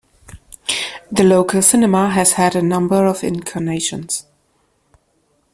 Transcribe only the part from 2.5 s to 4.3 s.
a number of incarnations.